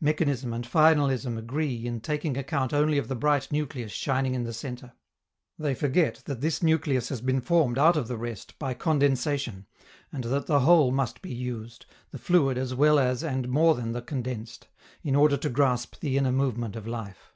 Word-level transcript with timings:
Mechanism 0.00 0.54
and 0.54 0.64
finalism 0.66 1.36
agree 1.36 1.84
in 1.86 2.00
taking 2.00 2.38
account 2.38 2.72
only 2.72 2.96
of 2.96 3.08
the 3.08 3.14
bright 3.14 3.52
nucleus 3.52 3.92
shining 3.92 4.34
in 4.34 4.42
the 4.44 4.54
centre. 4.54 4.92
They 5.58 5.74
forget 5.74 6.22
that 6.24 6.40
this 6.40 6.62
nucleus 6.62 7.10
has 7.10 7.20
been 7.20 7.42
formed 7.42 7.76
out 7.76 7.94
of 7.94 8.08
the 8.08 8.16
rest 8.16 8.58
by 8.58 8.72
condensation, 8.72 9.66
and 10.10 10.24
that 10.24 10.46
the 10.46 10.60
whole 10.60 10.92
must 10.92 11.20
be 11.20 11.34
used, 11.34 11.84
the 12.10 12.16
fluid 12.18 12.56
as 12.56 12.74
well 12.74 12.98
as 12.98 13.22
and 13.22 13.50
more 13.50 13.74
than 13.74 13.92
the 13.92 14.00
condensed, 14.00 14.66
in 15.02 15.14
order 15.14 15.36
to 15.36 15.50
grasp 15.50 16.00
the 16.00 16.16
inner 16.16 16.32
movement 16.32 16.74
of 16.74 16.86
life. 16.86 17.34